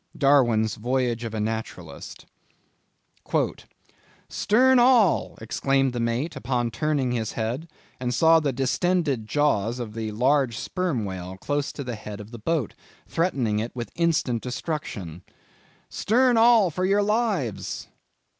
[0.17, 2.25] —Darwin's Voyage of a Naturalist.
[4.29, 7.67] "'Stern all!' exclaimed the mate, as upon turning his head,
[8.03, 12.31] he saw the distended jaws of a large Sperm Whale close to the head of
[12.31, 12.73] the boat,
[13.07, 17.87] threatening it with instant destruction;—'Stern all, for your lives!